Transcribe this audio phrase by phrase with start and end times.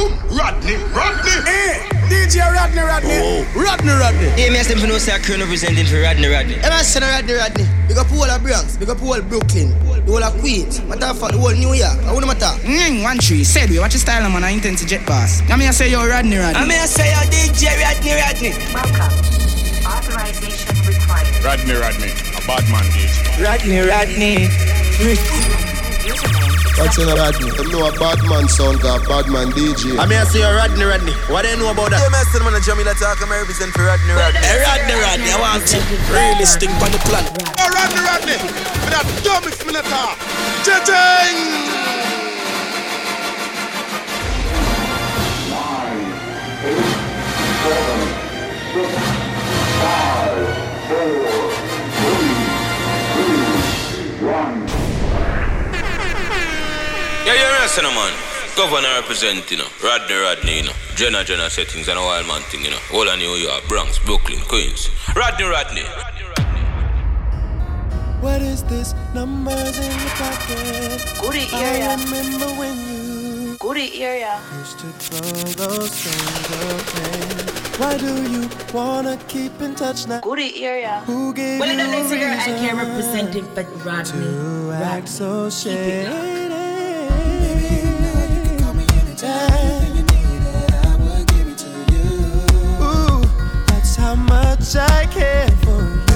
[0.00, 0.12] boom.
[0.36, 1.36] Rodney, Rodney.
[1.44, 3.18] Hey, DJ Rodney, Rodney.
[3.20, 3.44] Oh.
[3.56, 4.28] Rodney, Rodney.
[4.36, 6.54] Hey, me ask them for no say a crew representing for Rodney, Rodney.
[6.54, 7.66] Hey, man, say Rodney, Rodney.
[7.88, 9.70] Big up all of Bronx, big up all Brooklyn,
[10.06, 10.80] the whole of Queens.
[10.84, 11.98] Matter of fact, the whole New York.
[12.06, 12.52] I want to matter.
[12.64, 13.44] Mm, one tree.
[13.44, 14.44] Said we watch your style, man.
[14.44, 15.42] I intend to jet pass.
[15.50, 16.56] I mean, I say yo Rodney, Rodney.
[16.56, 18.52] I mean, I say yo DJ Rodney, Rodney.
[18.72, 19.12] Welcome.
[19.84, 21.44] Authorization required.
[21.44, 22.10] Rodney, Rodney.
[22.36, 23.42] A bad man, DJ.
[23.42, 25.69] Rodney, Rodney.
[26.80, 27.50] What's in a Rodney?
[27.54, 29.98] Them know a bad man sound got bad man DJ.
[29.98, 31.12] I mean, I say Rodney, Rodney.
[31.28, 32.00] What do you know about that?
[32.00, 34.40] Yeah, man, still man, Jamila talk, I'm represent for Rodney, Rodney.
[34.40, 35.78] Hey, Rodney, Rodney, I want to
[36.10, 37.26] really stick on the plan.
[37.58, 38.38] Oh, Rodney, Rodney.
[38.40, 40.18] Me that dumb is me not talk.
[40.64, 41.79] Cha-ching.
[57.30, 58.12] Yeah, you're right, no man.
[58.56, 59.68] Governor representing, you know.
[59.84, 60.72] Rodney, Rodney, you know.
[60.96, 62.78] Jenna, Jenna settings and a wild man thing, you know.
[62.92, 64.90] All of New York, Bronx, Brooklyn, Queens.
[65.14, 65.84] Rodney, Rodney.
[68.20, 68.94] What is this?
[69.14, 71.06] Numbers in the pocket.
[71.20, 74.40] Goody I remember when you Goody area.
[74.58, 75.30] used to throw
[75.68, 77.78] those things away.
[77.78, 80.18] Why do you wanna keep in touch now?
[80.20, 81.00] Goody area.
[81.06, 84.20] Who gave Well, you in the next reason year, I can't represent him, but Rodney.
[84.20, 85.08] to act
[89.20, 90.00] Shady?
[92.80, 93.20] Ooh,
[93.66, 96.09] that's how much I care for you.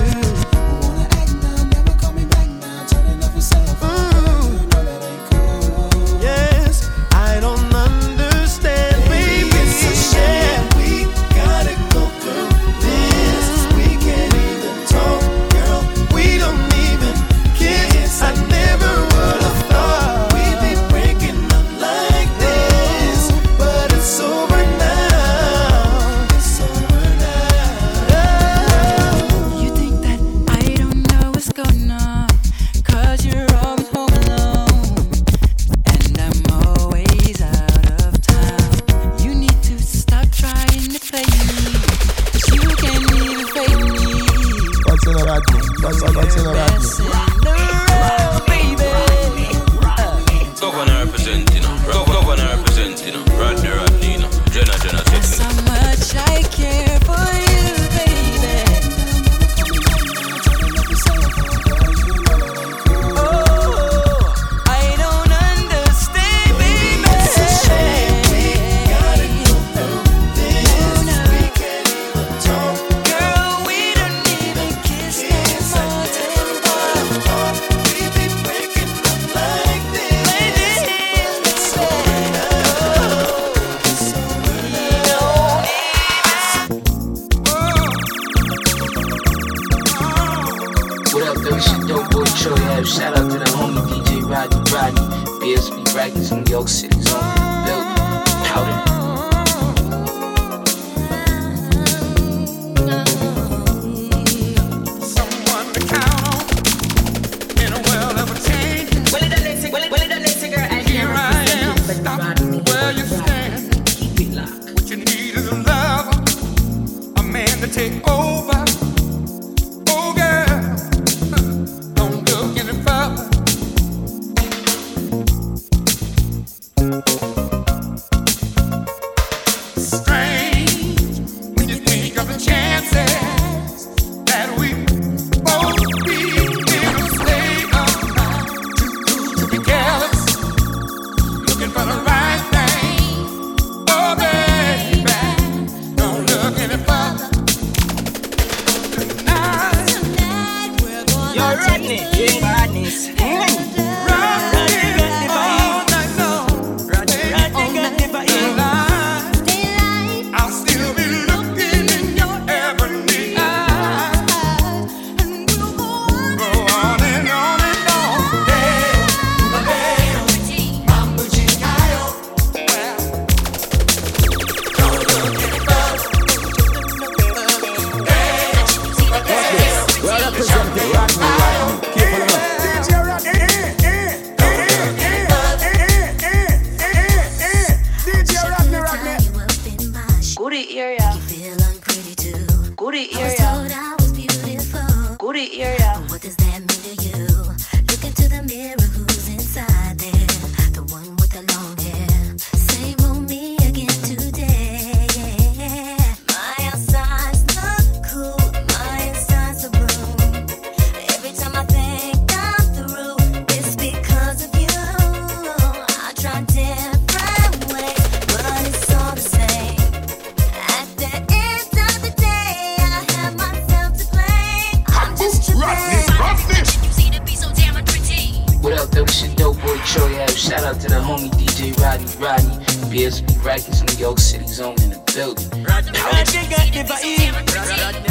[232.95, 235.51] beers with New York City zone in the building.
[235.65, 236.15] Rodney got.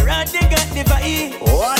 [0.06, 0.64] Rodney got.
[1.54, 1.80] One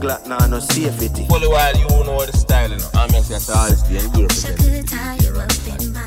[0.00, 1.26] Glock now no safety.
[1.26, 2.88] For a while you know the style, is.
[2.94, 3.98] I'm just that's all this day.
[3.98, 4.08] I
[4.56, 6.06] could tie you up in my.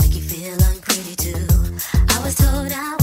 [0.00, 1.46] Make you feel unpretty too.
[2.08, 2.95] I was told I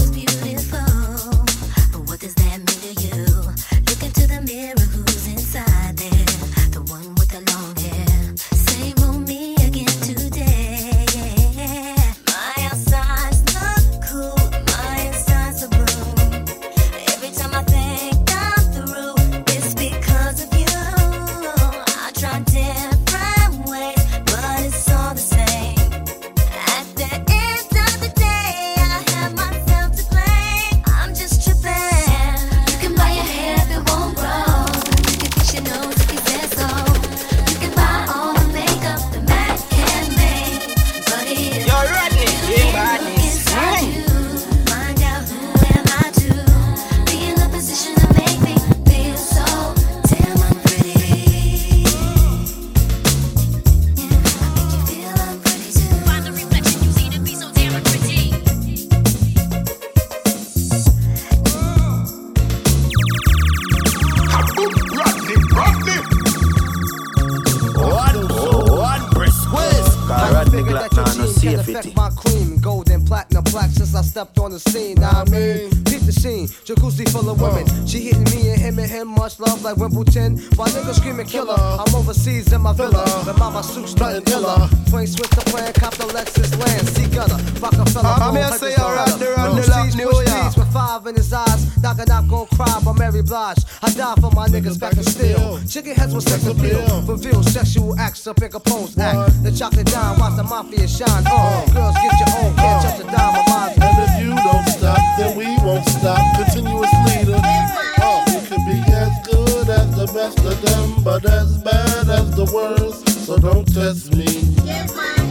[100.94, 101.66] shine on.
[101.74, 103.74] Girls, get your own, catch up the dime of mine.
[103.82, 106.22] And if you don't stop, then we won't stop.
[106.38, 107.40] Continuous leader.
[107.42, 112.08] Uh, oh, you could be as good as the best of them, but as bad
[112.08, 113.08] as the worst.
[113.26, 114.54] So don't test me.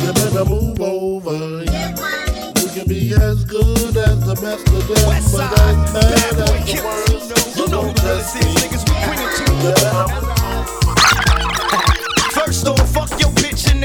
[0.03, 1.63] You better move over.
[1.63, 6.81] You can be as good as the best of them, but as bad as the
[6.83, 7.55] worst.
[7.55, 8.51] So don't test me.
[8.51, 10.73] You better move over.
[12.33, 13.22] First, don't fuck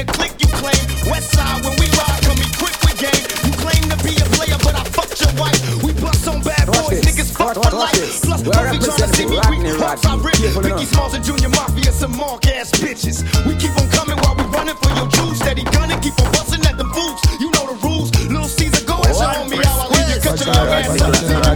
[0.05, 0.79] the click you claim.
[1.11, 3.23] West side, when we ride, come equipped with game.
[3.43, 5.59] You claim to be a player, but I fucked your wife.
[5.83, 7.99] We bust on bad boys, niggas fuck for life.
[8.23, 9.75] Plus, Puffy tryna see me weak.
[9.79, 10.35] Hops I rip.
[10.63, 13.27] Biggie Smalls and Junior Mafia, some mark ass bitches.
[13.45, 15.39] We keep on coming while we running for your juice.
[15.39, 17.19] Steady gunning, keep on busting at them fools.
[17.39, 18.09] You know the rules.
[18.31, 20.23] Little Caesar, go and show me how I leave.
[20.23, 21.48] Cut your ass up.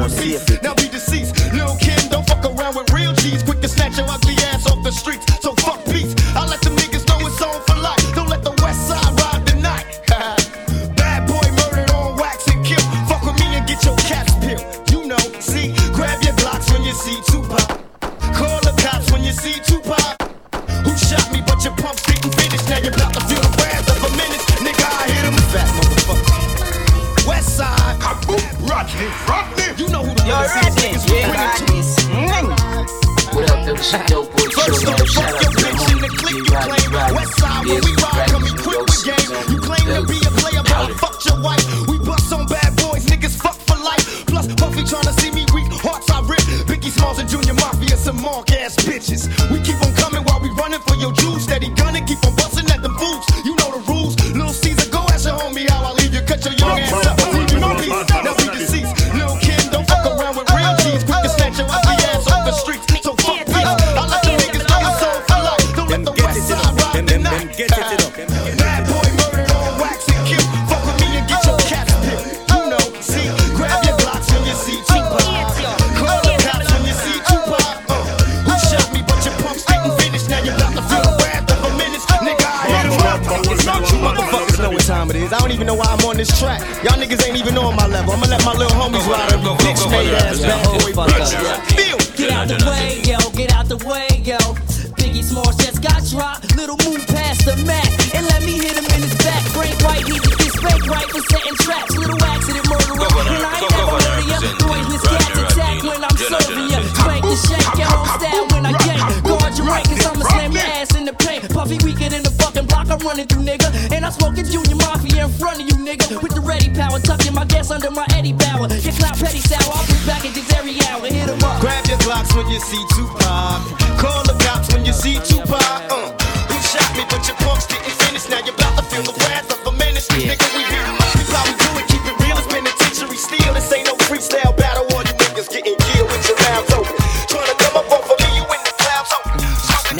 [125.04, 125.60] see Tupac.
[125.92, 126.16] Uh,
[126.48, 128.24] you shot me, but your punks didn't finish.
[128.32, 130.08] Now you're about to feel the wrath of a menace.
[130.16, 130.32] Yeah.
[130.32, 130.88] Nigga, we here.
[131.20, 132.40] We probably do it, keep it real.
[132.40, 133.52] It's penitentiary steel.
[133.52, 134.88] This ain't no freestyle battle.
[134.96, 136.96] All you niggas getting killed with your mouths open.
[137.28, 139.44] Trying to come up off of me, you in the clouds open.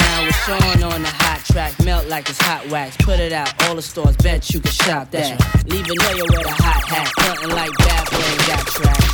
[0.00, 1.72] Now it's Sean on the hot track.
[1.84, 2.96] Melt like it's hot wax.
[3.04, 3.52] Put it out.
[3.68, 5.36] All the stores bet you can shop that.
[5.36, 5.68] Right.
[5.68, 7.08] Leave a nail with a hot hat.
[7.20, 8.04] Frontin' like that.
[8.08, 9.04] boy got track.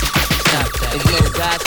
[0.46, 0.94] Stop that.
[0.94, 1.58] It's no God,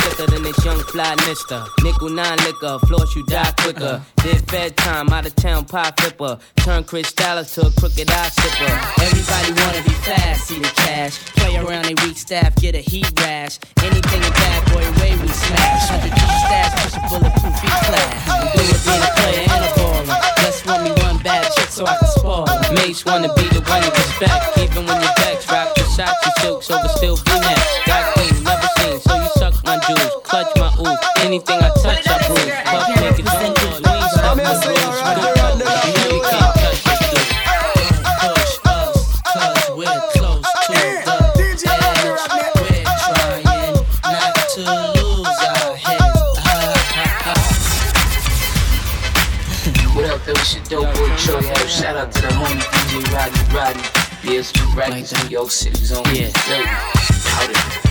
[0.53, 1.65] this young fly mister.
[1.83, 4.01] Nickel nine liquor, floss you die quicker.
[4.17, 6.38] Did fed time, out of town pie flipper.
[6.57, 9.03] Turn Chris Dallas to a crooked eye sipper.
[9.03, 11.19] Everybody wanna be fast, see the cash.
[11.36, 13.60] Play around a weak staff, get a heat rash.
[13.81, 15.89] Anything a bad boy way we smash.
[15.89, 18.12] 100 G stash, push a bulletproof feet class.
[18.53, 20.36] Do it being a player and a baller.
[20.43, 22.45] Just want me one bad chick so I can spoil.
[22.75, 24.57] Mates wanna be the one you respect.
[24.57, 27.60] Even when your back's rock the shots, you silks over still V-neck.
[27.86, 30.13] Got queen, never seen, so you suck my jewels,
[30.58, 31.00] my ooze.
[31.20, 32.52] Anything I touch, I bruise.
[32.66, 35.02] Puff make it own laws, we ain't stuck with rules.
[35.14, 37.28] Good fellas, you know you can't touch us, dude.
[38.20, 41.64] Push us, cause we're close to the edge.
[42.56, 44.64] We're trying not to
[44.96, 46.24] lose our heads.
[49.96, 50.34] What up, though?
[50.34, 51.80] It's your dope boy Troy Harris.
[51.80, 53.84] Shout out to the homie DJ Rodney Rodney.
[54.24, 56.32] BSP Records, New York City's on yeah.
[56.34, 57.54] Powder.
[57.54, 57.83] Now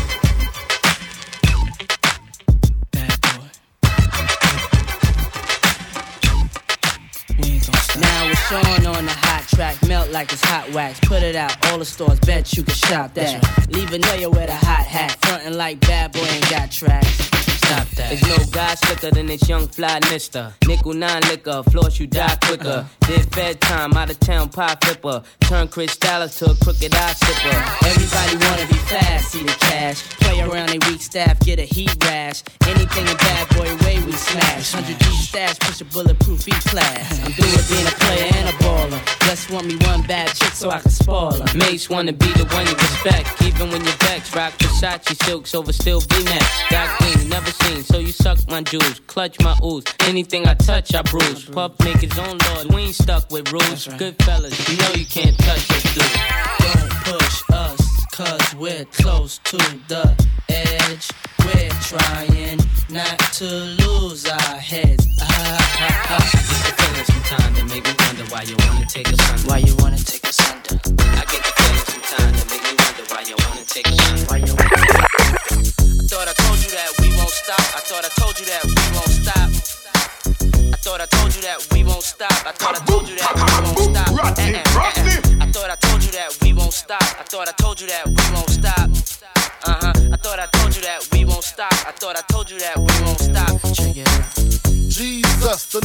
[8.33, 10.99] it's on on the hot track, melt like it's hot wax.
[11.01, 13.69] Put it out, all the stores, bet you can shop that.
[13.71, 17.42] Leave a Noya with a hot hat, frontin' like bad boy ain't got tracks.
[17.73, 18.09] Stop that.
[18.11, 20.53] There's no guy slicker than this young fly mister.
[20.67, 22.87] Nickel nine liquor, floss you die quicker.
[23.07, 25.23] Did fed time, out of town pie flipper.
[25.41, 27.89] Turn Chris Dallas to a crooked eye sipper.
[27.89, 30.03] Everybody wanna be fast, see the cash.
[30.21, 32.43] Play around a weak staff, get a heat rash.
[32.67, 34.75] Anything a bad boy way we smash.
[34.75, 37.25] 100 G stash, push a bulletproof E class.
[37.25, 39.01] I'm through with being a player and a baller.
[39.27, 41.57] Just want me one bad chick so I can spoil her.
[41.57, 43.41] Mates wanna be the one you respect.
[43.41, 46.43] Even when you're vexed, rock Versace silks over still V-neck.
[46.69, 49.85] Got queen, never seen, so you suck my jewels, clutch my ooze.
[50.01, 51.45] Anything I touch, I bruise.
[51.45, 53.87] Puff make his own laws, we ain't stuck with rules.
[53.99, 56.05] Good fellas, you know you can't touch us, dude.
[56.73, 59.57] Don't push us, cause we're close to
[59.89, 60.05] the
[60.49, 61.11] edge.
[61.45, 65.07] We're trying not to lose our heads.
[65.21, 66.31] Ah, ah, ah.
[66.35, 69.49] I get the feeling sometimes that make me wonder why you wanna take us under.
[69.49, 71.32] Why you wanna take us under?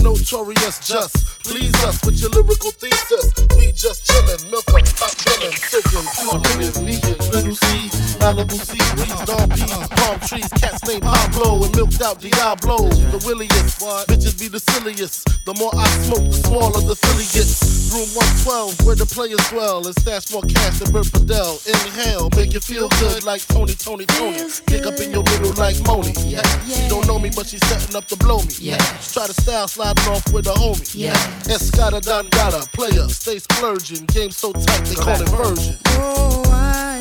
[0.02, 1.44] Notorious just.
[1.44, 3.34] Please us with your lyrical thesis.
[3.58, 7.17] We just chillin', milk up, pop chillin', soaking, pure vegan,
[7.48, 7.90] little C,
[8.20, 12.90] Malibu sea breeze, dawn peas, palm trees, cats named Pablo and milked out Diablo.
[12.90, 15.46] The williest, bitches be the silliest.
[15.46, 17.78] The more I smoke, the smaller the silly gets.
[17.88, 18.10] Room
[18.44, 21.60] 112, where the players dwell, and stash more cash than Bert Fidel.
[21.66, 24.44] Inhale, make you feel good like Tony, Tony, Tony.
[24.68, 26.12] Pick up in your middle like Moni.
[26.28, 26.44] Yeah.
[26.68, 28.52] She don't know me, but she's setting up to blow me.
[28.60, 28.78] Yeah.
[29.00, 30.84] Try to style sliding off with a homie.
[30.96, 31.16] Yeah.
[31.48, 34.06] Escada Don Gata, player, stay splurging.
[34.08, 35.78] Game so tight, they call it version.
[35.96, 37.00] Oh, I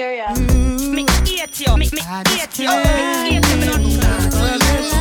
[0.00, 0.34] area.
[0.36, 1.76] Me eat you.
[1.76, 2.00] Me me
[2.34, 2.68] eat you.
[2.68, 4.99] Me eat you.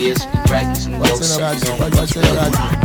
[0.00, 2.79] BSP Records, New York City's on Powder.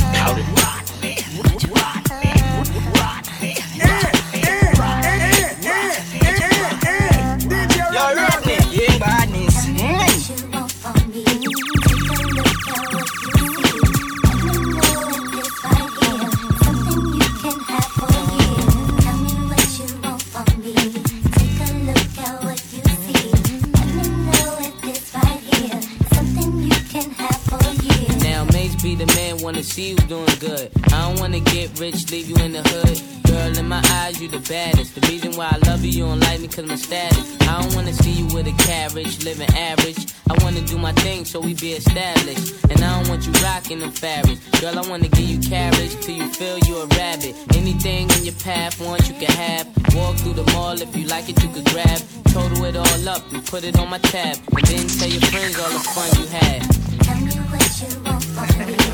[30.45, 30.71] good.
[30.93, 32.97] I don't wanna get rich, leave you in the hood.
[33.25, 34.95] Girl, in my eyes, you the baddest.
[34.95, 37.25] The reason why I love you, you don't like me, cause my status.
[37.41, 40.01] I don't wanna see you with a carriage, living average.
[40.29, 42.53] I wanna do my thing so we be established.
[42.69, 44.41] And I don't want you rocking the fabrics.
[44.61, 47.33] Girl, I wanna give you carriage till you feel you a rabbit.
[47.55, 49.65] Anything in your path, want you can have.
[49.95, 51.99] Walk through the mall, if you like it, you could grab.
[52.29, 54.37] Total it all up and put it on my tab.
[54.55, 56.61] And then tell your friends all the fun you had.
[57.05, 58.84] Tell me what you want from me.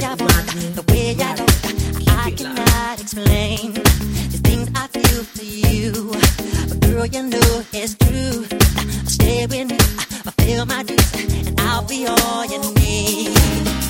[0.00, 1.44] the way I do.
[2.10, 6.10] I cannot explain the things I feel for you.
[6.68, 8.44] But girl, you know it's true.
[9.06, 9.68] Stay with
[10.66, 13.83] my dreams, and I'll be all you need.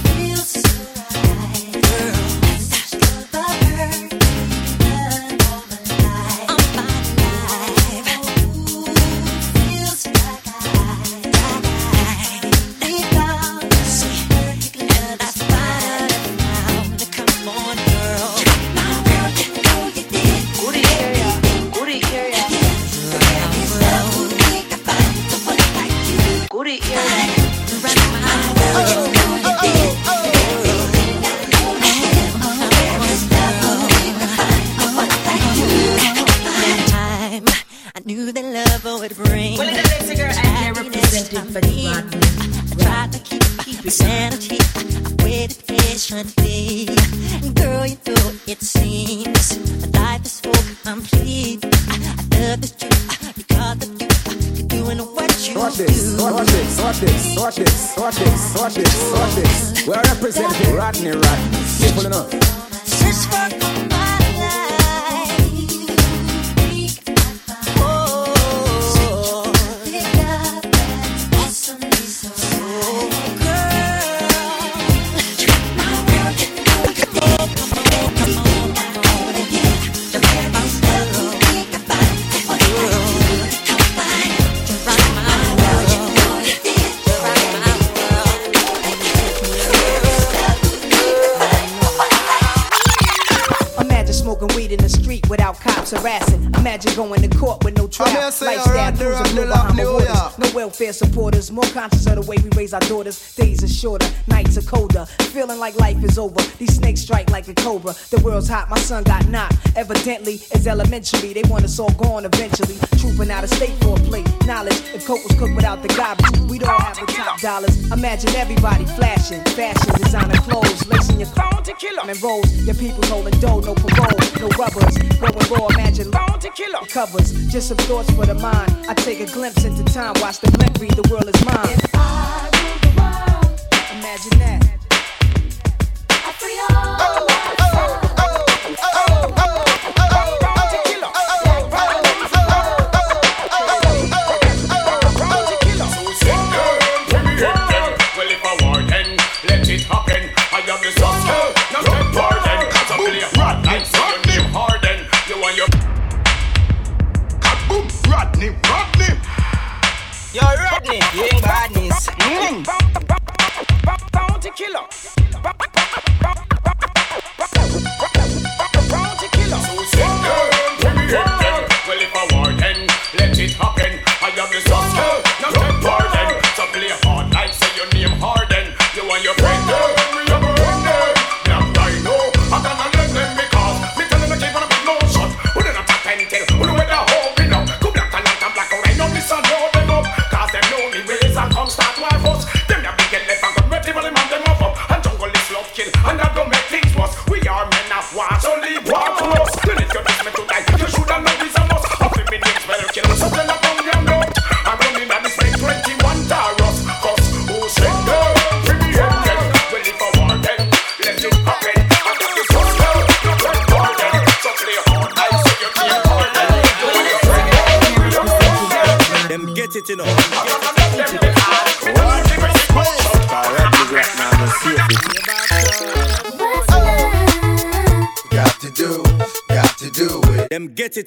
[100.85, 103.35] fair supporters, more conscious of the way we raise our daughters.
[103.37, 105.07] Days are shorter, nights are colder.
[105.33, 106.42] Feeling like life is over.
[106.59, 107.94] These snakes strike like a cobra.
[108.11, 109.54] The world's hot, my son got knocked.
[109.77, 111.33] Evidently, it's elementary.
[111.33, 112.77] They want us all gone eventually.
[112.99, 114.27] Trooping out of state for a plate.
[114.47, 117.91] Knowledge, if Coke was cooked without the garbage, we'd all have the top dollars.
[117.91, 122.09] Imagine everybody flashing, fashion, designer clothes, lacing your phone to kill them.
[122.09, 124.97] And rolls, your people holding dough, no parole, no rubbers.
[125.19, 126.73] Going raw, imagine phone to kill.
[126.87, 128.71] Covers, just some thoughts for the mind.
[128.89, 131.67] I take a glimpse into time, watch the blimp read, the world is mine.
[131.67, 132.49] If I
[132.81, 133.61] the world,
[133.99, 134.74] imagine that.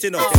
[0.03, 0.37] it, you oh, know.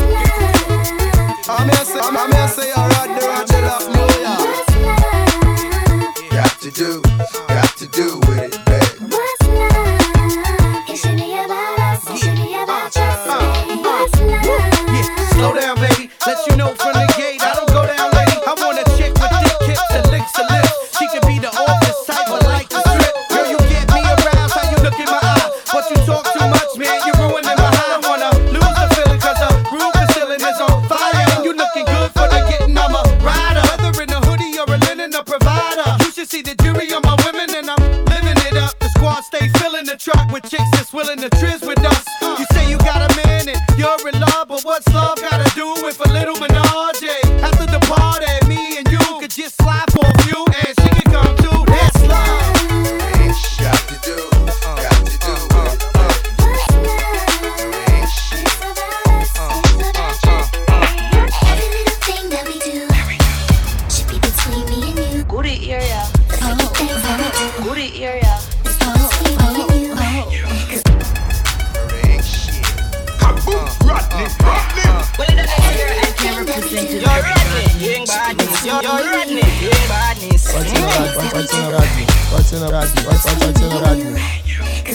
[67.78, 68.38] booty area.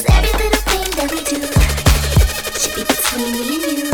[0.03, 1.39] Every little thing that we do
[2.59, 3.91] should be between me and you.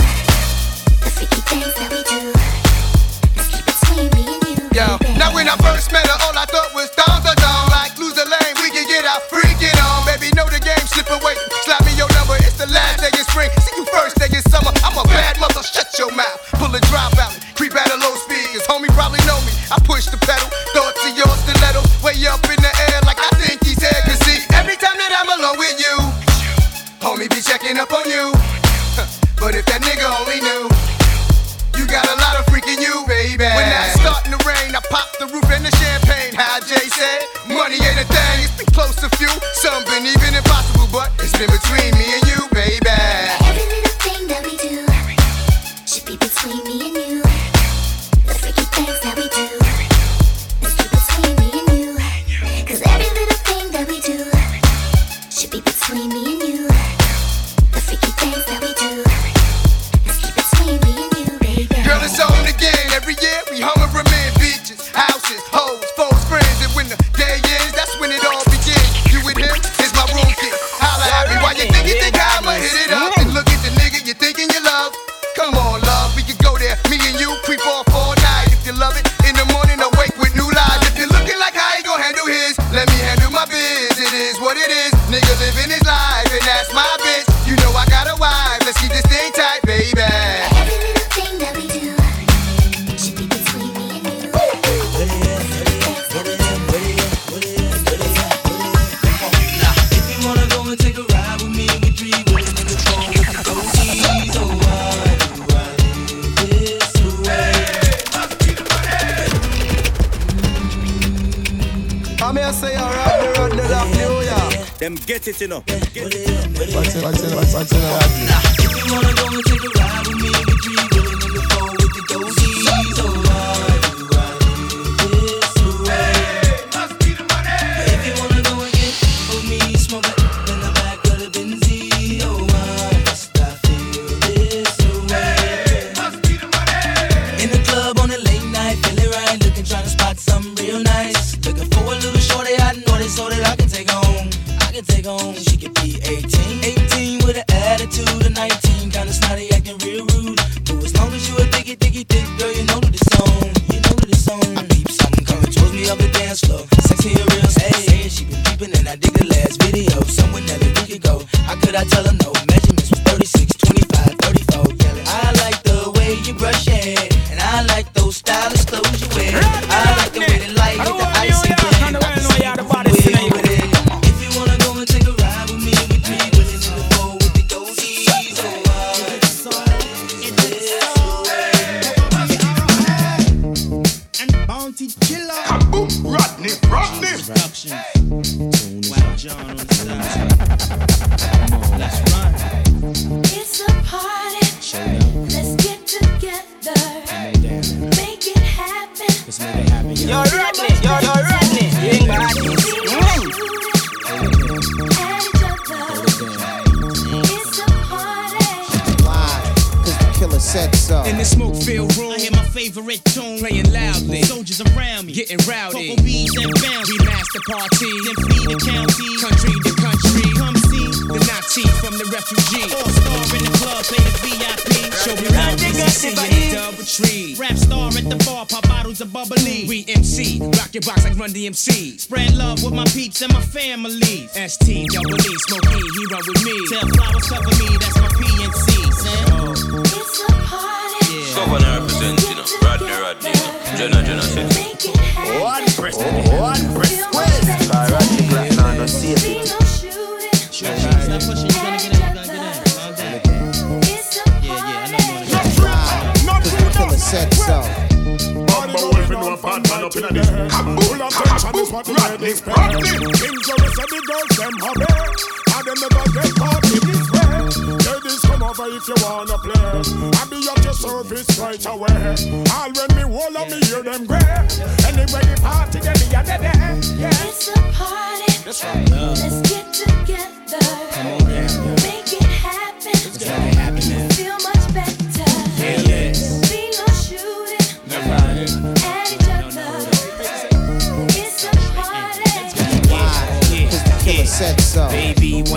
[4.71, 6.38] The now when I first met her, all
[15.99, 16.48] your mouth.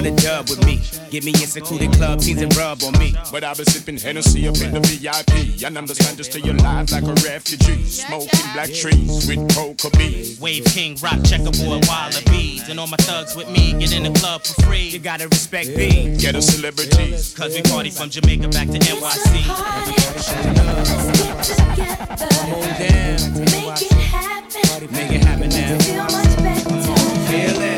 [0.06, 0.80] on a dub with me.
[1.10, 3.14] Get me in secluded club, and rub on me.
[3.30, 5.62] But I've been sipping Hennessy up in the VIP.
[5.64, 7.84] And I'm just standards to your life like a refugee.
[7.84, 10.40] Smoking black trees with coca beans.
[10.40, 12.68] Wave King, rock checkerboard, wallabies.
[12.68, 14.88] And all my thugs with me, get in the club for free.
[14.88, 16.16] You gotta respect me.
[16.16, 17.12] Get a celebrity.
[17.36, 19.46] Cause we party from Jamaica back to NYC.
[19.78, 22.26] Let's get together.
[22.42, 23.44] Hold down.
[23.44, 24.92] Make it happen.
[24.92, 25.78] Make it happen now.
[25.78, 26.92] Feel much better.
[27.30, 27.71] Feel it.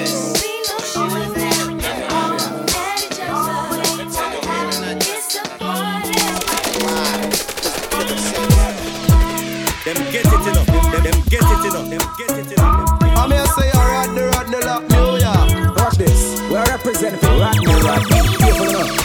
[9.94, 10.66] them get it enough.
[10.66, 11.88] Them, them get it enough.
[11.90, 13.02] Them get it enough.
[13.16, 15.76] I'm here say I Rodney Rodney lock New York.
[15.76, 16.40] Watch this.
[16.50, 18.20] We represent for Rodney Rodney.
[18.38, 19.03] People.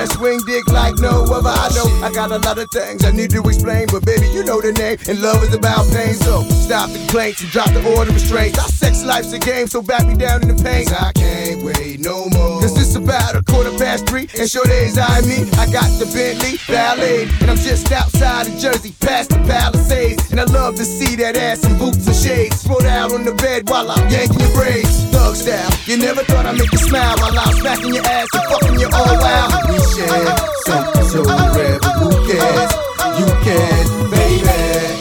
[0.00, 1.52] that swing dick like no other.
[1.52, 4.44] I know I got a lot of things I need to explain, but baby, you
[4.44, 6.14] know the name, and love is about pain.
[6.14, 8.58] So stop the complaints and drop the order of restraints.
[8.58, 10.88] Our sex life's a game, so back me down in the pain.
[10.88, 12.60] I can't wait no more.
[12.60, 15.44] Cause it's about a quarter past three, and sure days I me.
[15.60, 20.30] I got the Bentley Ballet, and I'm just outside of Jersey, past the Palisades.
[20.30, 22.62] And I love to see that ass in boots and shades.
[22.64, 25.04] Throw out on the bed while I'm yanking your braids.
[25.12, 28.44] Thug style, you never thought I'd make you smile while I'm smacking your ass and
[28.48, 29.50] fucking you all wild.
[29.68, 31.84] We share sent so red.
[31.98, 32.72] Who cares?
[33.18, 34.99] You cares, baby.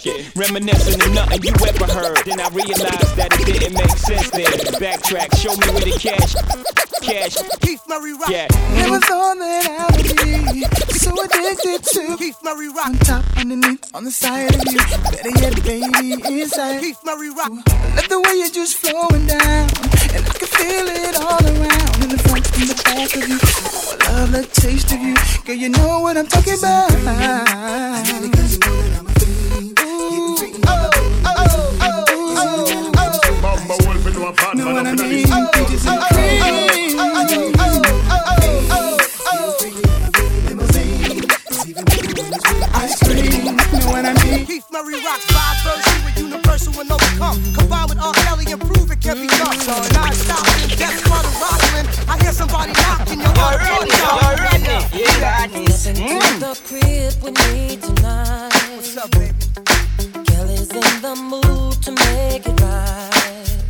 [0.00, 0.36] second.
[0.36, 2.24] Reminiscing of nothing you ever heard.
[2.24, 4.46] Then I realized that it didn't make sense then.
[4.80, 6.34] Backtrack, show me where the cash.
[7.02, 7.36] Cash.
[7.60, 8.28] Keith Murray Rock.
[8.28, 8.46] Yeah.
[8.50, 9.86] It was all that I.
[10.96, 12.86] So addicted to Keith Murray Rock.
[12.86, 14.78] On top, underneath, on the side of you.
[15.10, 16.80] Better yet, baby, inside.
[16.80, 17.50] Keith Murray Rock.
[17.50, 19.68] Love the way you're just flowing down.
[20.12, 22.04] And I can feel it all around.
[22.04, 23.38] In the front, in the back of you.
[23.42, 25.16] Oh, I love the taste of you.
[25.44, 26.90] Girl, you know what I'm talking about.
[34.82, 35.26] what I mean?
[35.28, 38.10] Oh, oh, oh, oh, oh,
[44.46, 47.38] Keith Murray rocks five verses with universal and overcome.
[47.54, 48.12] Combine with R.
[48.24, 49.58] Kelly and prove it can be done.
[49.60, 51.86] So non stop and death for rockin'.
[52.08, 53.44] I hear somebody knocking your door.
[53.44, 55.86] Already, already, you got this.
[55.86, 56.40] Mm.
[56.40, 58.52] the crib with me tonight.
[58.74, 59.34] What's up, baby?
[60.24, 63.69] Kelly's in the mood to make it right.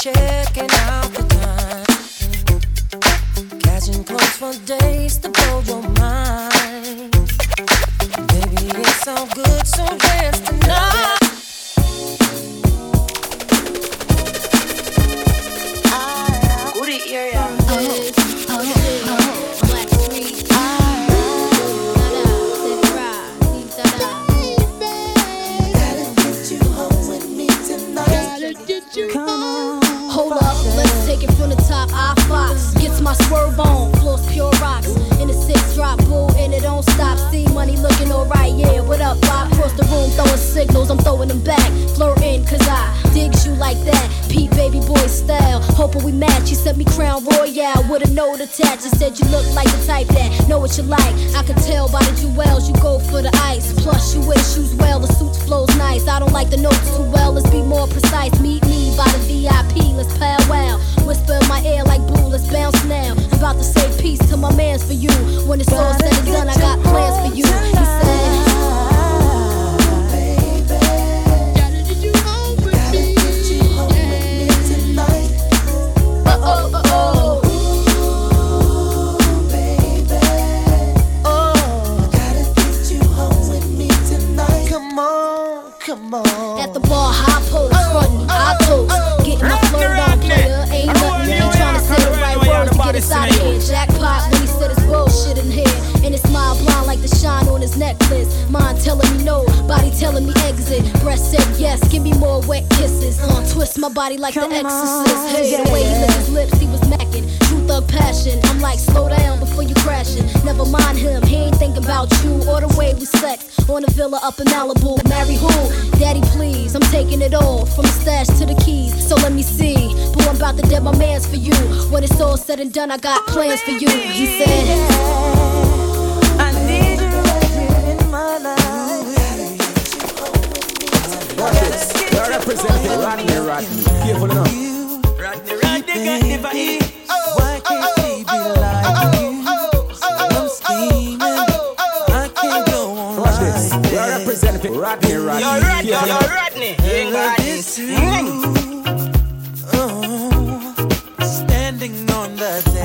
[0.00, 1.84] checking out the time.
[3.60, 6.17] Catching close for days to blow your mind.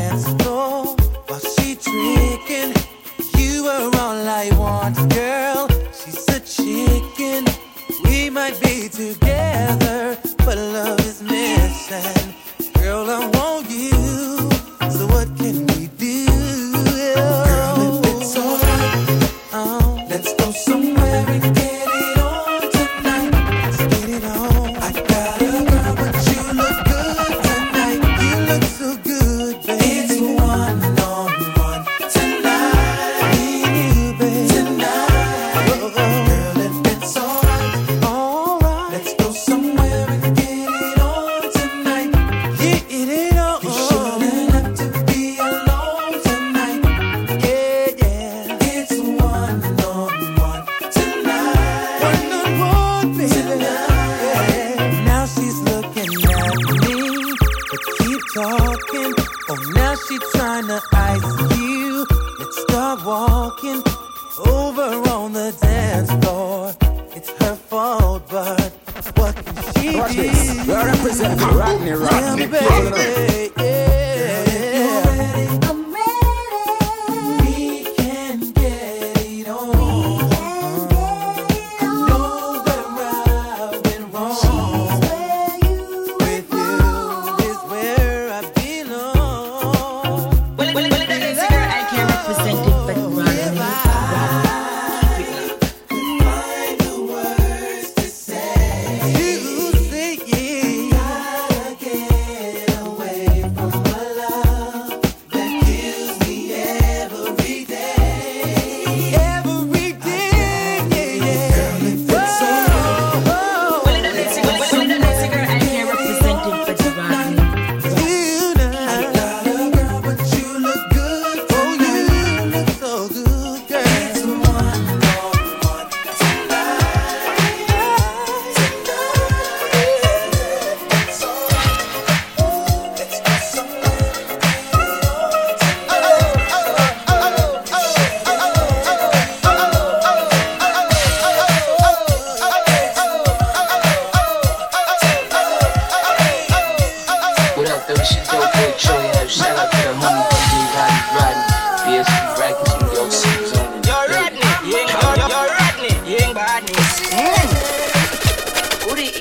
[0.03, 0.95] Dance floor
[1.27, 2.82] while she drinking.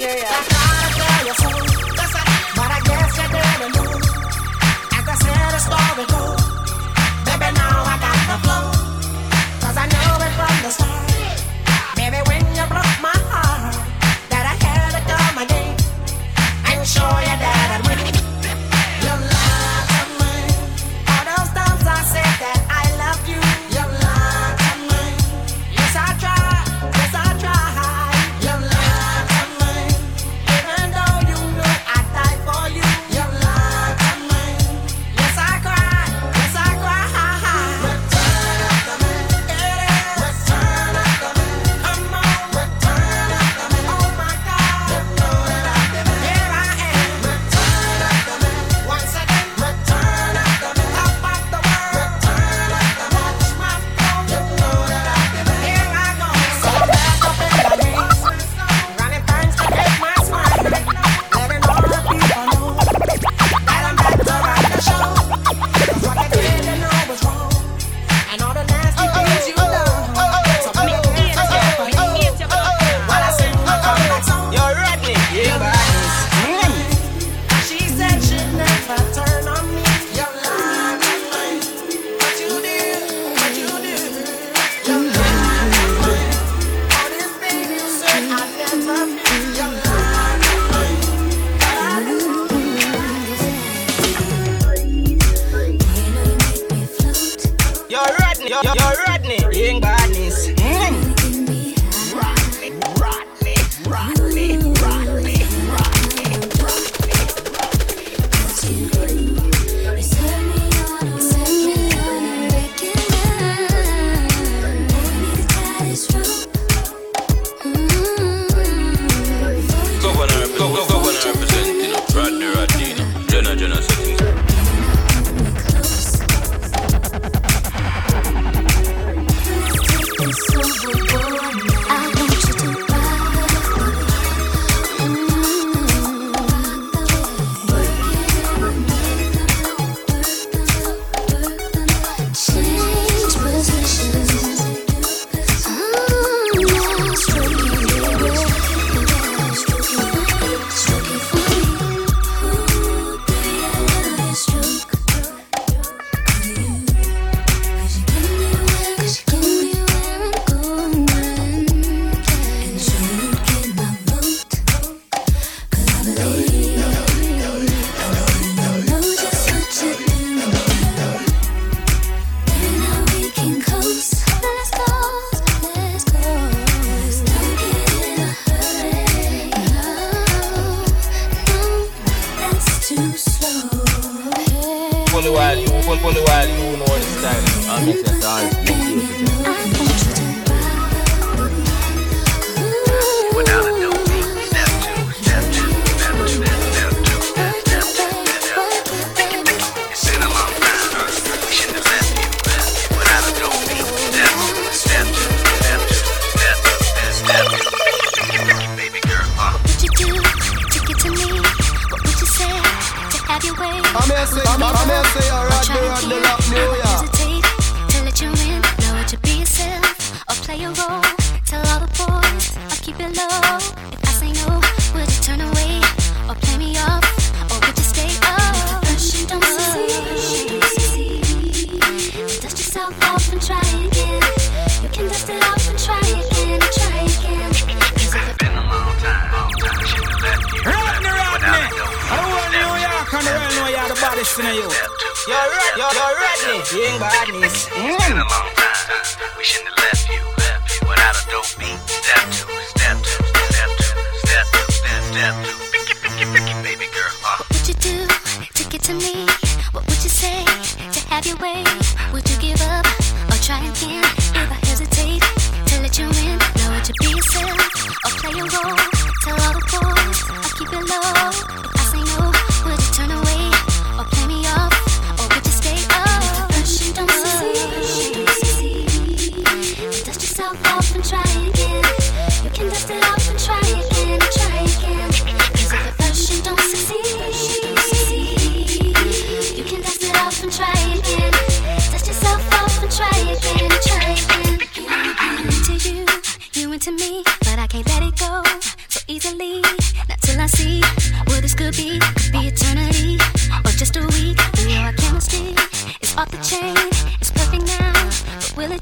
[0.02, 0.51] Who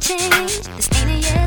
[0.01, 0.61] change?
[0.61, 1.40] This ain't a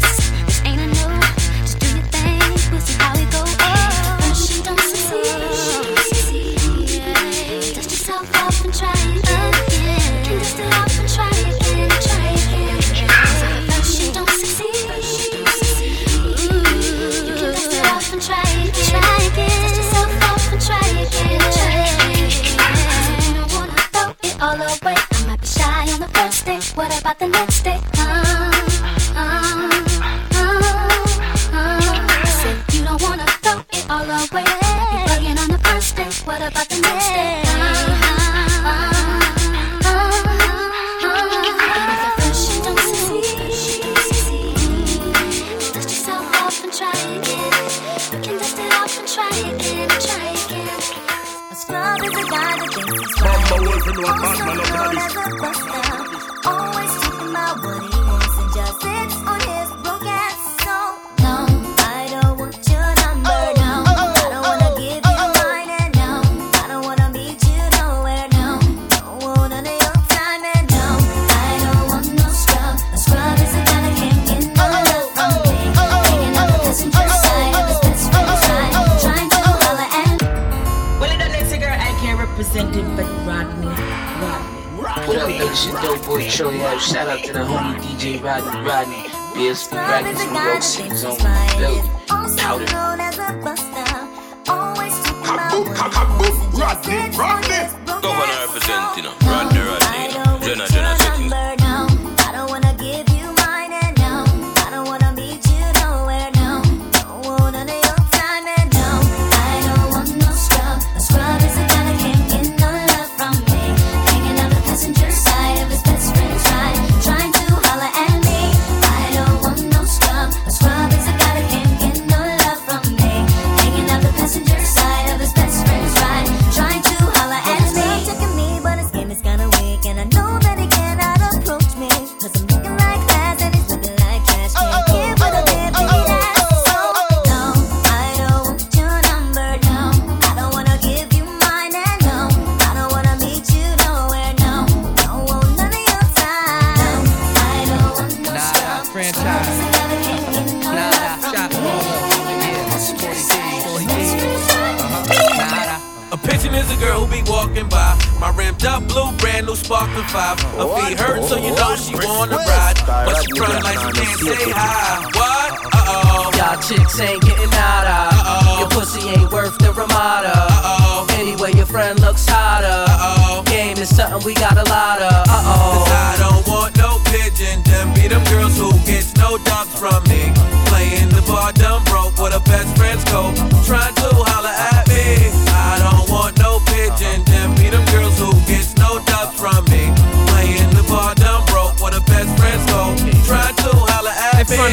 [156.83, 157.95] girl who be walking by.
[158.19, 160.39] My ramped up blue, brand new sparkling five.
[160.59, 162.77] Her feet hurt, so you know she wanna ride.
[162.85, 165.07] But she crying like she can't say hi.
[165.15, 165.51] What?
[165.71, 166.31] Uh oh.
[166.37, 168.11] Y'all chicks ain't getting nada.
[168.11, 168.59] Uh-oh.
[168.59, 170.35] Your pussy ain't worth the Ramada.
[170.35, 171.07] Uh-oh.
[171.19, 172.67] Anyway, your friend looks hotter.
[172.67, 173.43] Uh-oh.
[173.45, 175.23] Game is something we got a lot of.
[175.27, 175.83] Uh-oh.
[175.83, 177.63] Cause I don't want no pigeon.
[177.63, 180.31] Them be them girls who gets no dubs from me.
[180.67, 183.31] Playing the bar dumb broke where the best friends go.
[183.63, 185.31] Trying to holler at me.
[185.47, 186.42] I don't want no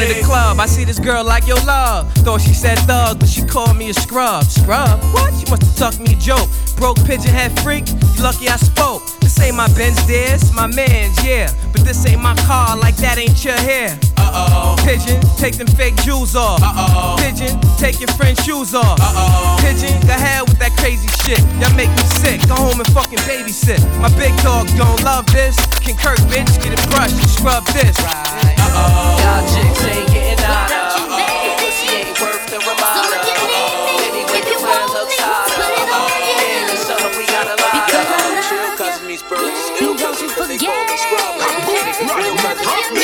[0.03, 2.11] of the club, I see this girl like your love.
[2.25, 4.43] Thought she said thug, but she called me a scrub.
[4.45, 4.99] Scrub?
[5.13, 5.33] What?
[5.33, 6.49] She must have tucked me a joke.
[6.77, 7.85] Broke pigeon head freak.
[8.19, 9.03] Lucky I spoke.
[9.19, 11.53] This ain't my Benz, this my man's, yeah.
[11.71, 13.97] But this ain't my car, like that ain't your hair.
[14.31, 14.75] Uh-oh.
[14.83, 16.61] Pigeon, take them fake jewels off.
[16.63, 17.17] Uh-oh.
[17.19, 18.99] Pigeon, take your friend's shoes off.
[18.99, 19.57] Uh-oh.
[19.61, 21.39] Pigeon, go ahead with that crazy shit.
[21.59, 22.41] Y'all make me sick.
[22.47, 23.79] Go home and fucking babysit.
[23.99, 25.55] My big dog don't love this.
[25.83, 27.95] Can Kirk, bitch, get it brushed and scrub this.
[27.99, 29.19] Uh-oh.
[29.21, 30.75] Y'all chicks ain't getting nada.
[30.75, 30.90] Your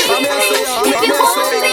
[0.08, 1.67] Come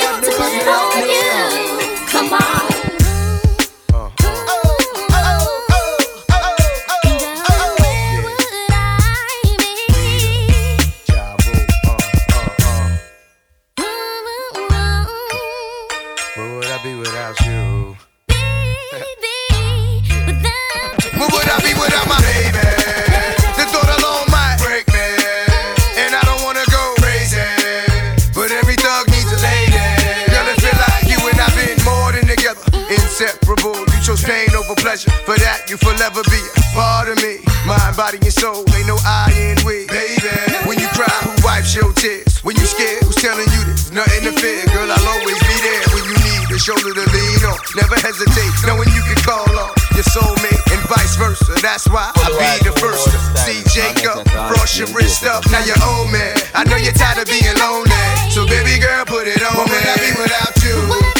[33.14, 33.78] inseparable.
[33.94, 35.10] You chose pain over pleasure.
[35.22, 37.38] For that, you forever be a part of me.
[37.62, 38.66] Mind, body, and soul.
[38.74, 40.18] Ain't no I in we, baby.
[40.66, 42.42] When you cry, who wipes your tears?
[42.42, 43.94] When you scared, who's telling you this?
[43.94, 44.90] Nothing to fear, girl.
[44.90, 47.58] I'll always be there when you need a shoulder to lean on.
[47.78, 51.54] Never hesitate, knowing you can call on your soulmate and vice versa.
[51.62, 54.26] That's why I be the first to see Jacob.
[54.50, 56.34] Frost your wrist up, now you're old man.
[56.50, 57.94] I know you're tired of being lonely.
[58.34, 59.54] So baby girl, put it on.
[59.54, 61.13] What would I be without you?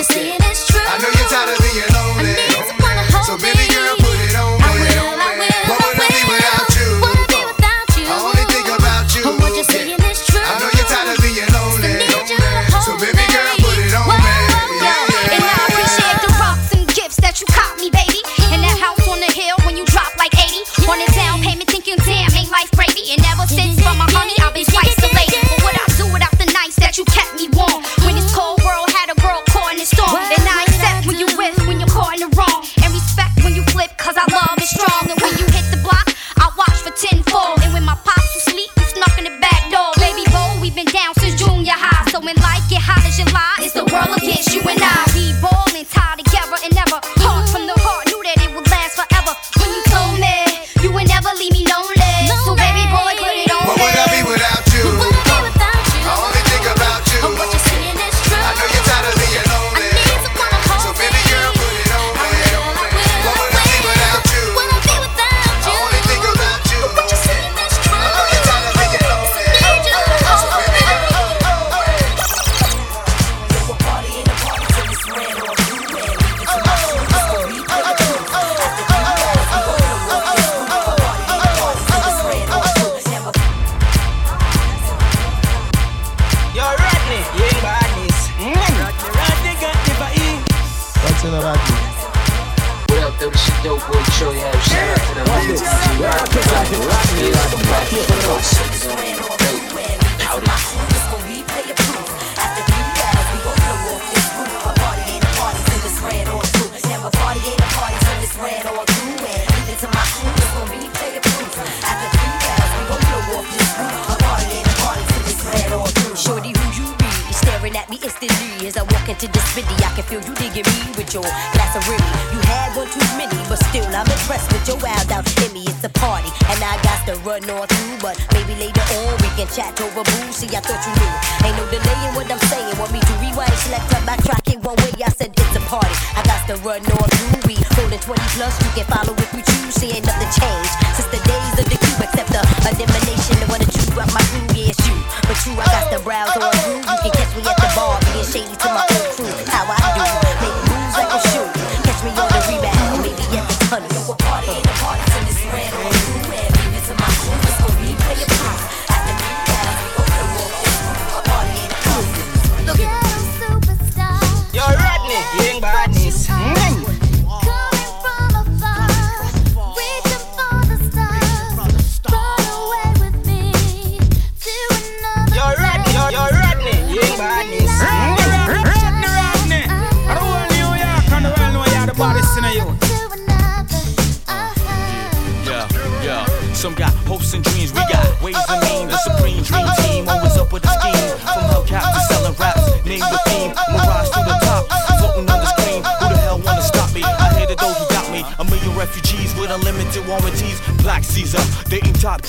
[0.00, 1.57] I know you're tired of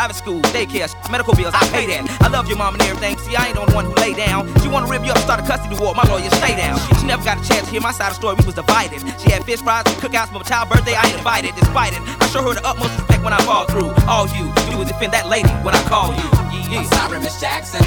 [0.00, 2.08] Private school, daycare, medical bills, I pay that.
[2.24, 3.18] I love your mom and everything.
[3.18, 4.48] See, I ain't the only one who lay down.
[4.62, 5.94] She wanna rip you up, start a custody war.
[5.94, 6.80] My lawyer, stay down.
[6.96, 8.36] She never got a chance to hear my side of the story.
[8.40, 9.04] We was divided.
[9.20, 10.94] She had fish fries and cookouts for my child birthday.
[10.96, 12.00] I ain't invited, despite it.
[12.00, 13.92] I show her the utmost respect when I fall through.
[14.08, 16.28] All you do is defend that lady when I call you.
[16.72, 17.84] I'm sorry, Miss Jackson.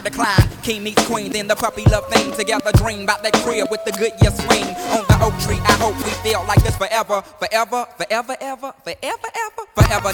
[0.00, 0.48] And decline.
[0.62, 2.32] King meets queen, then the puppy love thing.
[2.32, 4.64] Together dream about that crib with the Goodyear swing.
[4.96, 8.08] On the oak tree, I hope we feel like this forever, forever, forever, ever, forever,
[8.10, 8.26] ever.
[8.29, 8.29] Forever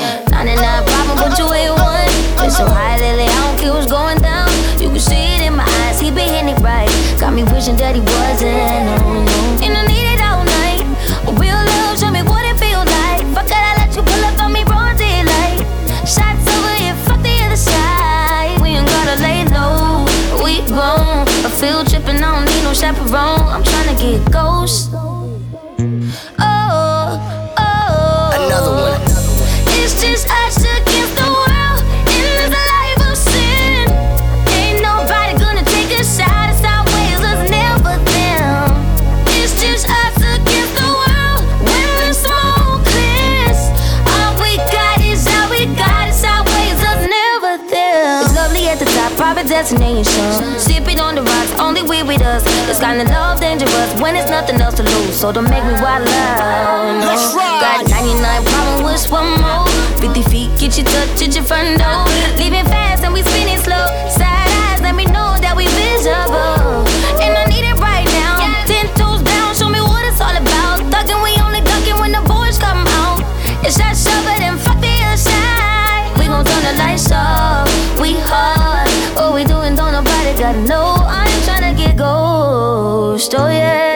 [0.00, 0.24] 'em.
[0.30, 2.10] 99 problem, but you ain't one.
[2.44, 4.48] It's so high, Lily, I don't care what's going down.
[4.80, 6.90] You can see it in my eyes, he been hitting it right.
[7.18, 9.25] Got me wishing that he wasn't,
[49.56, 50.58] destination.
[50.58, 52.42] Sipping on the rocks, only we with us.
[52.68, 55.16] It's kinda love dangerous when it's nothing else to lose.
[55.20, 57.00] So don't make me wild out.
[57.00, 57.16] No.
[57.64, 59.66] Got 99 problem with one more.
[60.04, 62.04] 50 feet, get you touch at your front door.
[62.36, 63.86] Leaving fast and we spinning slow.
[64.18, 66.84] Side eyes, let me know that we visible.
[67.24, 68.36] And I need it right now.
[68.70, 70.76] Ten toes down, show me what it's all about.
[70.92, 73.24] Thugging, we only ducking when the boys come out.
[73.64, 76.12] It's that shove it and fuck the other side.
[76.18, 77.66] We gon' turn the lights off.
[77.98, 78.55] We hard.
[80.46, 80.94] Gotta know.
[80.98, 83.34] I ain't tryna get ghost.
[83.36, 83.95] Oh yeah.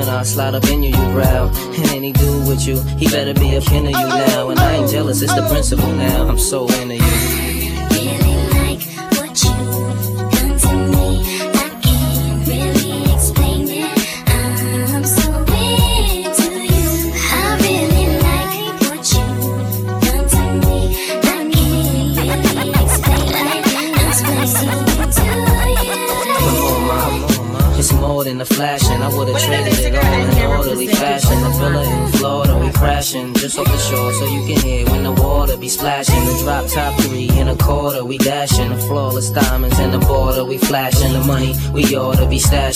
[0.00, 1.48] when I slide up in you, you growl.
[1.48, 4.50] And any dude with you, he better be a kin of you oh, oh, now.
[4.50, 6.26] And I ain't oh, jealous, it's the principle now.
[6.28, 7.59] I'm so into you.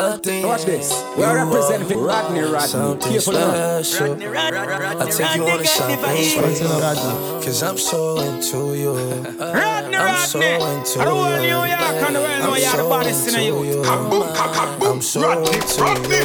[0.00, 1.04] Watch this.
[1.14, 2.98] We are representing Rodney Rodney.
[3.02, 3.80] Careful now.
[3.80, 3.82] I
[5.10, 5.98] take you on a shopping
[7.44, 8.94] Cause I'm so into you.
[8.94, 10.78] Rodney I'm so Rodney.
[10.78, 11.48] into I don't want New you.
[11.48, 13.76] York and the world know I'm you're the so baddest in the into youth.
[13.76, 13.92] you.
[14.88, 16.24] I'm so into you, baby.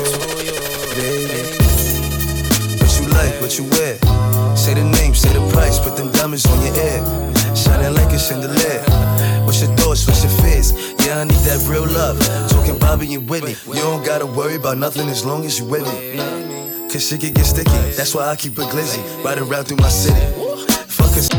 [2.79, 4.55] What you like, what you wear?
[4.55, 7.03] Say the name, say the price, put them diamonds on your ear.
[7.65, 8.83] Shining like a chandelier.
[9.45, 10.71] What's your thoughts, what's your fears?
[11.03, 12.19] Yeah, I need that real love.
[12.49, 13.55] Talking Bobby and Whitney.
[13.67, 16.17] You don't gotta worry about nothing as long as you with me.
[16.89, 17.71] Cause shit can get sticky.
[17.97, 19.01] That's why I keep a glizzy.
[19.23, 20.25] Riding around through my city.
[20.87, 21.29] Fuck us.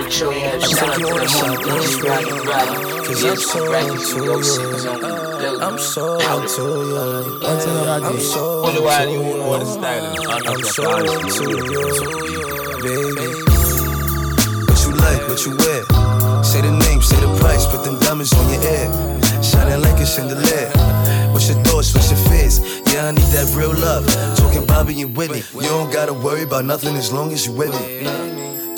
[0.61, 2.25] take you on a shopping spree.
[3.05, 4.55] Cause I'm so into you.
[5.61, 7.39] I'm so into you.
[7.41, 8.69] I'm so
[9.09, 9.23] you
[9.55, 10.07] into style.
[10.47, 11.85] I'm so into you,
[12.83, 13.29] baby.
[14.69, 15.83] What you like, what you wear?
[16.45, 18.87] Say the name, say the price, put them diamonds on your ear.
[19.43, 20.71] Shining like a chandelier.
[21.35, 22.61] What's your thoughts, what's your fears?
[22.95, 24.07] Yeah, I need that real love.
[24.39, 25.43] Talking Bobby and Whitney.
[25.53, 28.07] You don't gotta worry about nothing as long as you with me.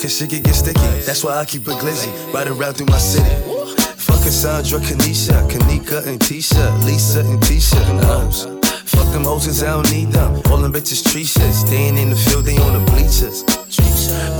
[0.00, 0.80] Cause shit can get sticky.
[1.04, 2.09] That's why I keep a glizzy.
[2.32, 3.28] Riding around through my city.
[4.00, 8.46] Fuck Cassandra, Kanisha, Kanika, and Tisha, Lisa, and Tisha, and hoes.
[8.88, 10.40] Fuck them hoes, cause I don't need them.
[10.50, 11.04] All them bitches.
[11.68, 13.44] They ain't in the field, they on the bleachers.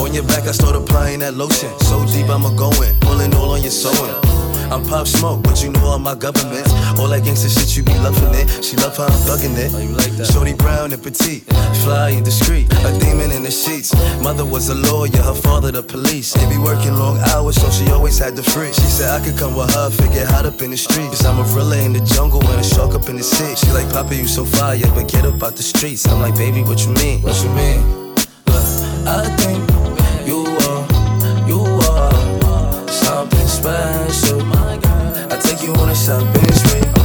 [0.01, 1.69] On your back, I start applying that lotion.
[1.81, 2.99] So deep, I'ma go in.
[3.01, 4.46] Pulling all on your sewing.
[4.71, 6.67] I'm pop smoke, but you know all my government.
[6.99, 8.65] All that gangsta shit, you be loving it.
[8.65, 9.71] She love how I'm bugging it.
[9.73, 11.45] Oh, Shorty brown and petite,
[11.85, 12.67] fly and discreet.
[12.85, 13.95] A demon in the sheets.
[14.21, 16.33] Mother was a lawyer, her father the police.
[16.33, 18.73] They be working long hours, so she always had the free.
[18.73, 21.25] She said I could come with her, figure hot up in the streets.
[21.25, 23.55] I'm a gorilla in the jungle and a shark up in the sea.
[23.55, 26.07] She like, Papa, you so fire, but get up out the streets.
[26.09, 27.23] I'm like, baby, what you mean?
[27.23, 27.81] What you mean?
[28.51, 28.67] Look,
[29.07, 29.63] I think
[30.27, 30.83] you are,
[31.47, 33.96] you are something special.
[35.67, 36.96] You on a shopping spree.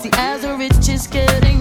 [0.00, 1.59] See, as the rich is getting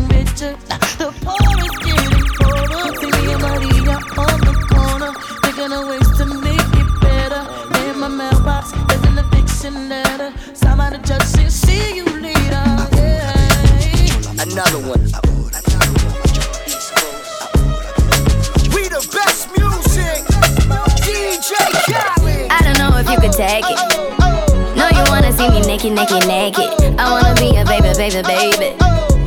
[25.80, 26.99] naked, naked, naked.
[26.99, 28.76] I wanna be a baby, baby, baby.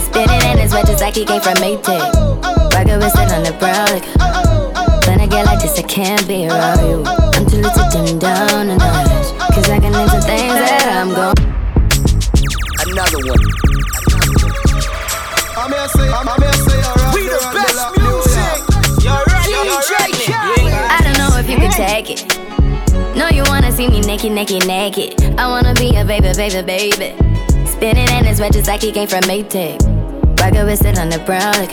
[0.01, 2.13] Spinning in his just like he came from Maytag.
[2.75, 3.89] Rocket with it on the brown.
[3.89, 4.05] Like,
[5.07, 7.05] when I get like this, I can't be around you.
[7.07, 9.33] I'm too little to dim down a notch.
[9.55, 11.33] Cause I can into things that I'm gon'
[12.85, 13.41] Another one.
[15.57, 17.15] I'm here say, I'm here say, alright.
[17.15, 18.61] We the best music.
[19.05, 20.73] Yo, Rod- yo, yo, DJ Rodney, Khaled.
[20.85, 22.42] I don't know if you can take it.
[23.73, 25.39] See me naked, naked, naked.
[25.39, 27.17] I wanna be a baby, baby, baby.
[27.67, 29.81] Spinning in his just like he came from Maytag.
[30.39, 31.55] Rocket with it on the brown.
[31.55, 31.73] Like,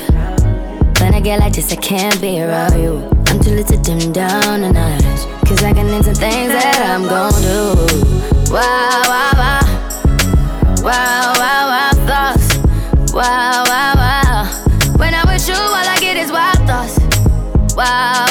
[1.02, 3.06] when I get like this, I can't be around you.
[3.28, 5.04] I'm too little to dim down a notch.
[5.46, 7.76] Cause I can into things that I'm gon' do.
[8.50, 9.62] Wow, wow, wow.
[10.82, 12.58] Wow, wow, wow, thoughts.
[13.14, 14.96] Wow, wow, wow.
[14.96, 17.76] When I'm with you, all I get is wild thoughts.
[17.76, 18.29] Wow.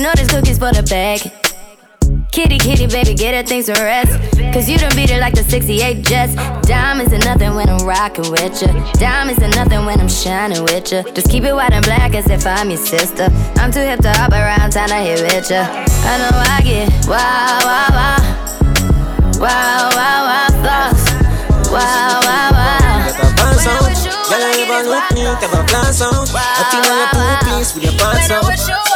[0.00, 1.20] You know this cookie's for the bag.
[2.32, 4.16] Kitty, kitty, baby, get her things to rest.
[4.48, 6.32] Cause you done beat it like the 68 Jets.
[6.64, 8.72] Diamonds are nothing when I'm rocking with ya.
[8.96, 11.02] Diamonds are nothing when I'm shining with ya.
[11.12, 13.28] Just keep it white and black as if I'm your sister.
[13.60, 15.68] I'm too hip to hop around, time to hit with ya.
[15.68, 18.20] I know I get wow, wow, wow.
[19.36, 21.12] Wow, wow, wow, thoughts.
[21.68, 23.04] Wow, wow, wow.
[23.20, 26.24] Girl, I ever look neat, ever glance out.
[26.32, 28.89] I think on your two piece with your pants out.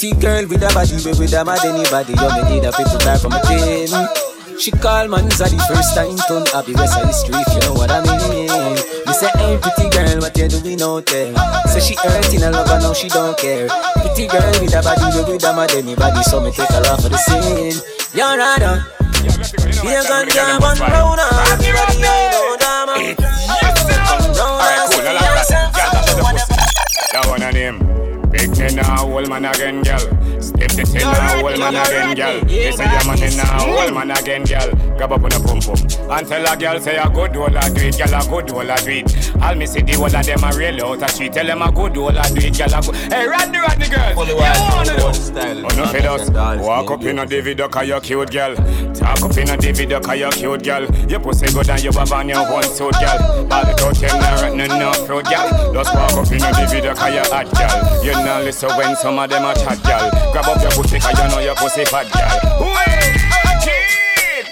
[0.00, 2.16] Pretty girl with a body, baby, with a mad oh, anybody.
[2.16, 3.84] You may need a bit to die from a chain.
[3.92, 4.56] Oh, oh.
[4.56, 7.92] She call man's the first time turn happy rest of the street, you know what
[7.92, 8.48] I mean?
[8.48, 11.36] Me say, hey, pretty girl, what you doing out there?
[11.68, 13.68] Say she hurting a lover, now she don't care.
[14.00, 16.22] Pretty girl with a body, baby, with a mad anybody.
[16.24, 17.76] So me take her off of the scene.
[18.16, 18.80] You're right uh.
[18.80, 19.00] on.
[19.84, 21.20] Be a gun jam on round
[21.52, 22.00] Everybody
[28.40, 29.98] Big me now, old man again, girl.
[30.40, 32.40] Step the tail now, old man again, girl.
[32.48, 34.70] This is your money now, old man again, girl.
[34.96, 35.76] Grab up on a pum pum.
[36.10, 38.70] And tell a girl say a good old a do it, girl a good old
[38.70, 39.29] a do it.
[39.42, 41.32] All me see the whole of them a real out a street.
[41.32, 42.96] Tell them a good old a do it, girl a good.
[43.12, 44.14] Hey, Rodney, Rodney girls.
[44.14, 45.64] Fully You wild, wanna old do?
[45.64, 46.30] Oh, no fit us.
[46.60, 48.54] Walk up in a David Duck, you cute girl.
[48.94, 50.84] Talk up in a David Duck, you cute girl.
[51.08, 53.48] Your pussy good and you have on your one suit, girl.
[53.50, 54.12] All the out here,
[54.54, 55.72] no, no, no fruit, girl.
[55.72, 58.04] Just walk up in a David Duck, you hot, girl.
[58.04, 60.10] You know listen when some of them a chat, girl.
[60.32, 62.68] Grab up your pussy, cause you know your pussy fat, girl.
[62.68, 63.16] Wait,
[63.64, 64.46] kid.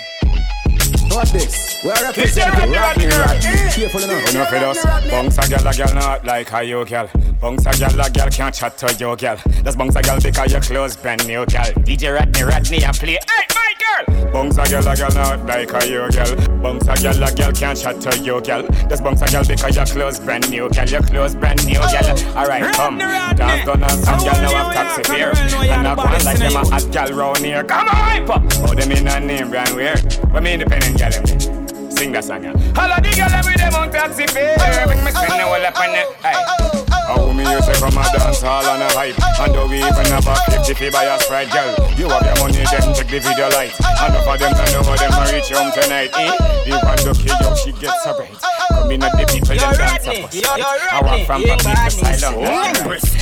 [1.12, 1.67] What this?
[1.84, 3.44] We're Kiss your representing Rodney, Rodney.
[3.46, 3.70] Rodney.
[3.70, 4.34] Careful enough.
[4.34, 7.08] Know for us, bounce a girl, a girl not like how you girl.
[7.40, 9.36] Bounce a girl, a girl can't chat to you girl.
[9.62, 11.70] Just bounce a girl because your clothes brand new girl.
[11.86, 13.12] DJ Rodney, Rodney, I play.
[13.12, 14.32] Hey, my girl.
[14.32, 16.36] Bounce a girl, a girl not like how you girl.
[16.58, 18.66] Bounce a girl, a girl can't chat to you girl.
[18.88, 20.88] Just bounce a girl because your clothes brand new girl.
[20.88, 22.36] Your clothes brand new girl.
[22.36, 22.98] Alright, come.
[22.98, 25.30] Dance done and some girl now have taxi fare.
[25.36, 27.62] And I go like them a hot girl round here.
[27.62, 28.26] Come on.
[28.68, 30.18] Oh, them in a name brand weird.
[30.32, 31.67] But me independent girl, them
[32.06, 32.46] that song.
[32.46, 34.56] All of the girls with them on taxi fare.
[34.86, 36.77] Bring me spend the whole up on it.
[37.08, 37.14] Hey.
[37.14, 39.16] How me you say from a dance hall and a hype?
[39.40, 41.72] And do we even have a 50 fee by a sprite, girl.
[41.96, 43.72] You have your money, then check the video light.
[43.80, 46.30] And enough of them don't know how them a reach home tonight, eh?
[46.68, 48.36] The one lucky yo, she gets so bright
[48.68, 52.36] Come in at the people, them dance up us I walk from the people silent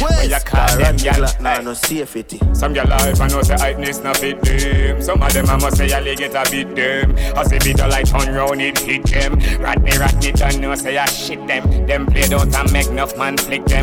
[0.02, 2.38] When you call them, girl, Nah, no safety.
[2.54, 5.00] some gyal a if I know say hypeness no fit them.
[5.00, 7.14] Some of them I must say I get a bit them.
[7.36, 9.38] I say video like turn round it hit them.
[9.60, 11.86] Rodney Rodney don't know say I shit them.
[11.86, 13.75] Them played out and make enough man flick them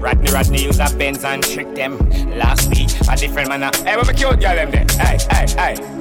[0.00, 1.98] Rodney Rodney use a Benz and trick them
[2.38, 5.46] Last week a different man a Hey what me cute gyal them there Hey hey
[5.56, 6.00] hey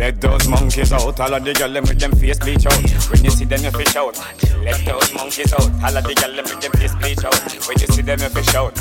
[0.00, 3.10] let those monkeys out, all of the girl them with them face bleach out.
[3.10, 4.18] When you see them, you fish out.
[4.64, 7.38] Let those monkeys out, all of the girl them with them face bleach out.
[7.68, 8.74] When you see them, you fish out.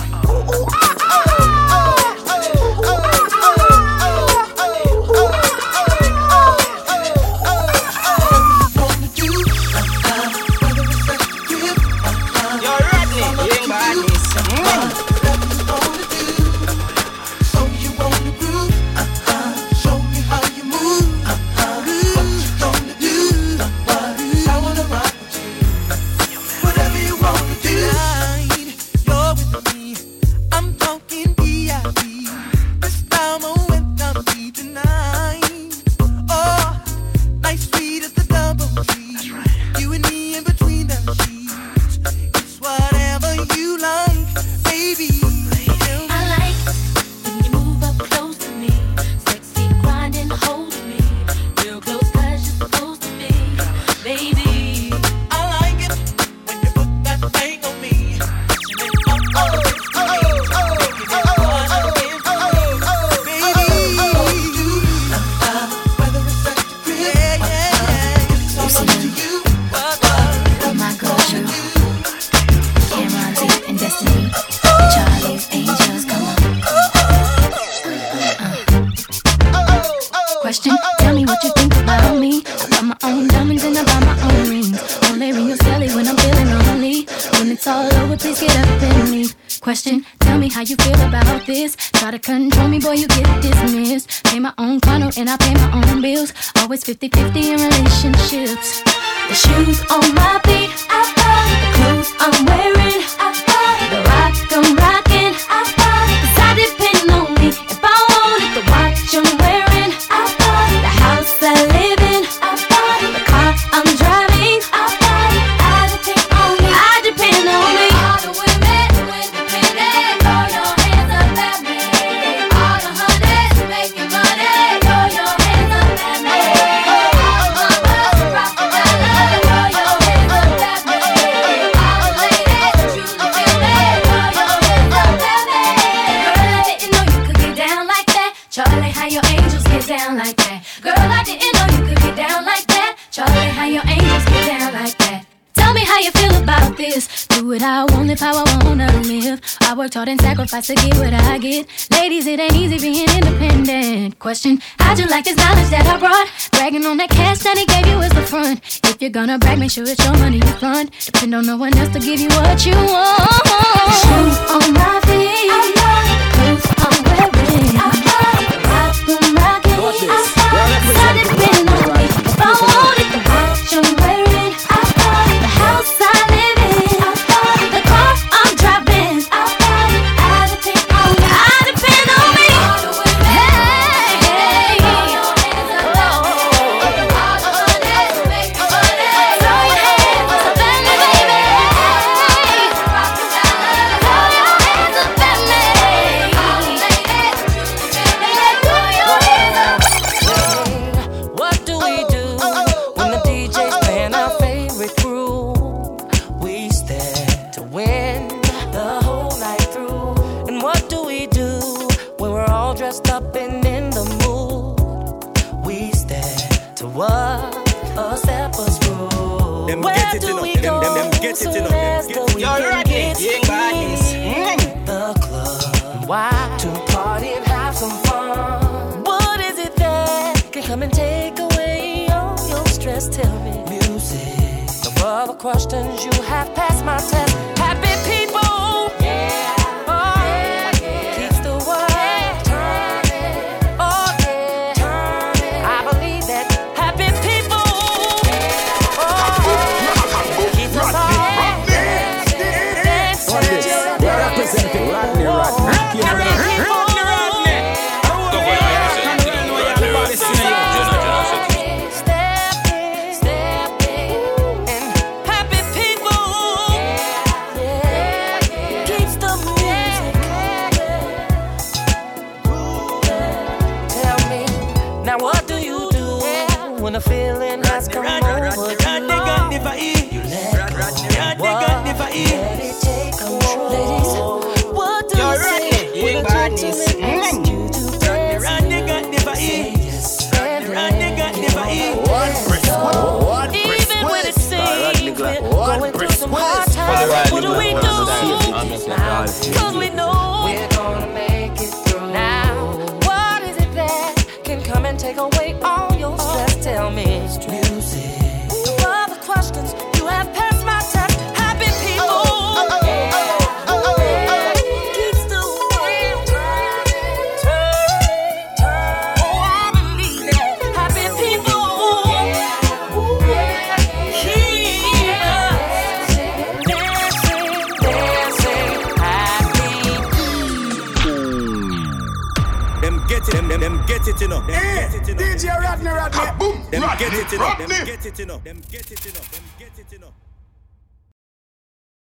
[159.70, 160.19] Sure it's your